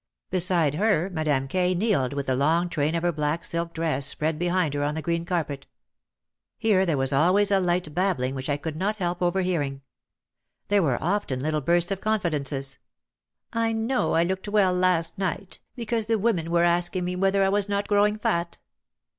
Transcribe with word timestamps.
Beside 0.31 0.73
her 0.73 1.11
Madame 1.11 1.47
K. 1.47 1.75
kneeled 1.75 2.13
with 2.13 2.25
the 2.25 2.35
long 2.35 2.69
train 2.69 2.95
of 2.95 3.03
her 3.03 3.11
black 3.11 3.43
silk 3.43 3.71
dress 3.71 4.07
spread 4.07 4.39
behind 4.39 4.73
her 4.73 4.83
on 4.83 4.95
the 4.95 5.01
green 5.03 5.25
carpet. 5.25 5.67
Here 6.57 6.87
there 6.87 6.97
was 6.97 7.13
always 7.13 7.51
a 7.51 7.59
light 7.59 7.93
babbling 7.93 8.33
which 8.33 8.49
I 8.49 8.57
could 8.57 8.75
not 8.75 8.95
help 8.95 9.21
overhearing. 9.21 9.83
There 10.69 10.81
were 10.81 10.97
often 10.99 11.39
little 11.39 11.61
bursts 11.61 11.91
of 11.91 12.01
con 12.01 12.19
fidences. 12.19 12.79
"I 13.53 13.73
know 13.73 14.13
I 14.15 14.23
looked 14.23 14.49
well 14.49 14.73
last 14.73 15.19
night, 15.19 15.59
because 15.75 16.07
the 16.07 16.17
women 16.17 16.49
were 16.49 16.63
asking 16.63 17.05
me 17.05 17.15
whether 17.15 17.43
I 17.43 17.49
was 17.49 17.69
not 17.69 17.87
growing 17.87 18.17
fat." 18.17 18.57